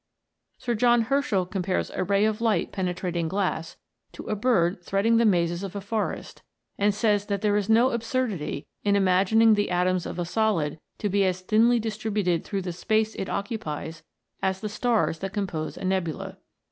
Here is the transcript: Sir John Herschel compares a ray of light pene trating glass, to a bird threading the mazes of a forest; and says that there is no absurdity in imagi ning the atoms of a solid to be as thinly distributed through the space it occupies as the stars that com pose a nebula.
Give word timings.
Sir 0.57 0.73
John 0.73 1.01
Herschel 1.01 1.45
compares 1.45 1.91
a 1.91 2.03
ray 2.03 2.25
of 2.25 2.41
light 2.41 2.71
pene 2.71 2.91
trating 2.91 3.29
glass, 3.29 3.77
to 4.13 4.23
a 4.25 4.35
bird 4.35 4.81
threading 4.83 5.17
the 5.17 5.25
mazes 5.27 5.61
of 5.61 5.75
a 5.75 5.79
forest; 5.79 6.41
and 6.75 6.91
says 6.91 7.27
that 7.27 7.41
there 7.41 7.55
is 7.55 7.69
no 7.69 7.91
absurdity 7.91 8.65
in 8.83 8.95
imagi 8.95 9.33
ning 9.35 9.53
the 9.53 9.69
atoms 9.69 10.07
of 10.07 10.17
a 10.17 10.25
solid 10.25 10.79
to 10.97 11.07
be 11.07 11.23
as 11.23 11.41
thinly 11.41 11.79
distributed 11.79 12.43
through 12.43 12.63
the 12.63 12.73
space 12.73 13.13
it 13.13 13.29
occupies 13.29 14.01
as 14.41 14.59
the 14.59 14.69
stars 14.69 15.19
that 15.19 15.33
com 15.33 15.45
pose 15.45 15.77
a 15.77 15.85
nebula. 15.85 16.39